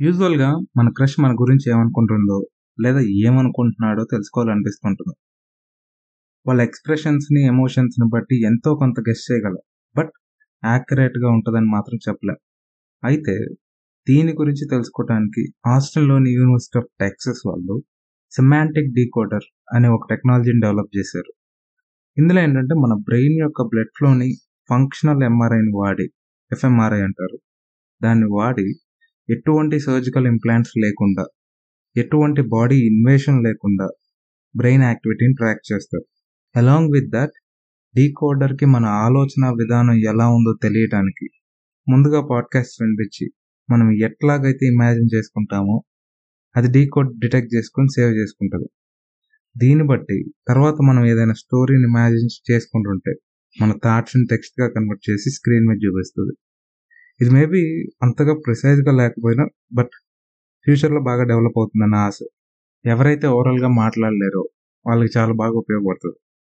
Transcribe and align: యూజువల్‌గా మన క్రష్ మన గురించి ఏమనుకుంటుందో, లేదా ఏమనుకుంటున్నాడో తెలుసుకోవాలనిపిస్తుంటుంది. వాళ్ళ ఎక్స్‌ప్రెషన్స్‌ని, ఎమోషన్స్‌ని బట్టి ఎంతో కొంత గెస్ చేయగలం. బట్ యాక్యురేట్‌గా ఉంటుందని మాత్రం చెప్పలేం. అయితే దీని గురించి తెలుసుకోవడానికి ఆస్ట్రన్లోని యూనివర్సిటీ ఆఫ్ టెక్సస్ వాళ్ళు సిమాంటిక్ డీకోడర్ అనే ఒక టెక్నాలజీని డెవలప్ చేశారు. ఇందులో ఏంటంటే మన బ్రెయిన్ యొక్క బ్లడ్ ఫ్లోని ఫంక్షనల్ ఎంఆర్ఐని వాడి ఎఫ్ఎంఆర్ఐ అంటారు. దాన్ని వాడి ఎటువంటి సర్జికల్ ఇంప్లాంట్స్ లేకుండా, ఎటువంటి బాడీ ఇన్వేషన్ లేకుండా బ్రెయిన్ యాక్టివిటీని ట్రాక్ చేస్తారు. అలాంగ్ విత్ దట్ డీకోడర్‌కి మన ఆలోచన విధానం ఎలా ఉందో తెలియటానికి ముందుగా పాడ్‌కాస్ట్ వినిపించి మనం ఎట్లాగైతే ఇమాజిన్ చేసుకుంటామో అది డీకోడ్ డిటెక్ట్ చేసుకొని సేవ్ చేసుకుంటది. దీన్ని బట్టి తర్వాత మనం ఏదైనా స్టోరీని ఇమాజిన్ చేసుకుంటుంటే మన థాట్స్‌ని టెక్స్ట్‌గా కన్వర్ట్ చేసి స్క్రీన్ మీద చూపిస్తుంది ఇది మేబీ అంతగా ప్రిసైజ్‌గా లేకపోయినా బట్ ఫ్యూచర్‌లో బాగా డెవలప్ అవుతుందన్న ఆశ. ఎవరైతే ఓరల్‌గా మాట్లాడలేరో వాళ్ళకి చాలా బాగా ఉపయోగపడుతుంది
యూజువల్‌గా 0.00 0.48
మన 0.76 0.86
క్రష్ 0.90 1.16
మన 1.20 1.32
గురించి 1.40 1.66
ఏమనుకుంటుందో, 1.72 2.38
లేదా 2.78 3.00
ఏమనుకుంటున్నాడో 3.22 4.02
తెలుసుకోవాలనిపిస్తుంటుంది. 4.10 5.14
వాళ్ళ 6.46 6.60
ఎక్స్‌ప్రెషన్స్‌ని, 6.60 7.40
ఎమోషన్స్‌ని 7.50 8.06
బట్టి 8.10 8.36
ఎంతో 8.44 8.70
కొంత 8.74 8.96
గెస్ 9.06 9.22
చేయగలం. 9.28 9.62
బట్ 9.96 10.10
యాక్యురేట్‌గా 10.62 11.28
ఉంటుందని 11.36 11.68
మాత్రం 11.70 11.98
చెప్పలేం. 12.06 12.38
అయితే 13.02 13.34
దీని 14.06 14.32
గురించి 14.40 14.64
తెలుసుకోవడానికి 14.70 15.42
ఆస్ట్రన్లోని 15.74 16.30
యూనివర్సిటీ 16.38 16.78
ఆఫ్ 16.80 16.90
టెక్సస్ 17.02 17.42
వాళ్ళు 17.46 17.76
సిమాంటిక్ 18.32 18.92
డీకోడర్ 18.96 19.46
అనే 19.74 19.88
ఒక 19.88 20.04
టెక్నాలజీని 20.10 20.62
డెవలప్ 20.66 20.92
చేశారు. 20.98 21.32
ఇందులో 22.16 22.40
ఏంటంటే 22.40 22.74
మన 22.84 22.94
బ్రెయిన్ 23.08 23.38
యొక్క 23.44 23.62
బ్లడ్ 23.72 23.92
ఫ్లోని 23.98 24.30
ఫంక్షనల్ 24.70 25.24
ఎంఆర్ఐని 25.24 25.72
వాడి 25.78 26.06
ఎఫ్ఎంఆర్ఐ 26.50 27.02
అంటారు. 27.08 27.38
దాన్ని 28.00 28.28
వాడి 28.36 28.66
ఎటువంటి 29.28 29.76
సర్జికల్ 29.80 30.26
ఇంప్లాంట్స్ 30.26 30.74
లేకుండా, 30.76 31.24
ఎటువంటి 31.96 32.42
బాడీ 32.50 32.78
ఇన్వేషన్ 32.88 33.38
లేకుండా 33.46 33.86
బ్రెయిన్ 34.54 34.84
యాక్టివిటీని 34.84 35.34
ట్రాక్ 35.34 35.62
చేస్తారు. 35.70 36.06
అలాంగ్ 36.54 36.90
విత్ 36.94 37.10
దట్ 37.10 37.36
డీకోడర్‌కి 37.94 38.66
మన 38.66 38.86
ఆలోచన 39.04 39.44
విధానం 39.60 39.96
ఎలా 40.10 40.26
ఉందో 40.36 40.52
తెలియటానికి 40.64 41.26
ముందుగా 41.86 42.20
పాడ్‌కాస్ట్ 42.30 42.76
వినిపించి 42.82 43.26
మనం 43.68 43.88
ఎట్లాగైతే 44.08 44.64
ఇమాజిన్ 44.72 45.10
చేసుకుంటామో 45.14 45.76
అది 46.54 46.68
డీకోడ్ 46.68 47.10
డిటెక్ట్ 47.18 47.52
చేసుకొని 47.54 47.90
సేవ్ 47.96 48.12
చేసుకుంటది. 48.14 48.68
దీన్ని 49.56 49.84
బట్టి 49.84 50.18
తర్వాత 50.48 50.76
మనం 50.88 51.02
ఏదైనా 51.06 51.34
స్టోరీని 51.42 51.86
ఇమాజిన్ 51.90 52.30
చేసుకుంటుంటే 52.50 53.12
మన 53.56 53.72
థాట్స్‌ని 53.84 54.24
టెక్స్ట్‌గా 54.30 54.66
కన్వర్ట్ 54.74 55.04
చేసి 55.08 55.28
స్క్రీన్ 55.36 55.66
మీద 55.68 55.78
చూపిస్తుంది 55.86 56.34
ఇది 57.20 57.30
మేబీ 57.30 57.60
అంతగా 58.02 58.34
ప్రిసైజ్‌గా 58.44 58.92
లేకపోయినా 58.92 59.44
బట్ 59.74 59.94
ఫ్యూచర్‌లో 60.66 61.00
బాగా 61.02 61.24
డెవలప్ 61.24 61.58
అవుతుందన్న 61.58 61.96
ఆశ. 62.06 62.18
ఎవరైతే 62.84 63.26
ఓరల్‌గా 63.36 63.70
మాట్లాడలేరో 63.76 64.42
వాళ్ళకి 64.86 65.12
చాలా 65.18 65.34
బాగా 65.34 65.56
ఉపయోగపడుతుంది 65.58 66.18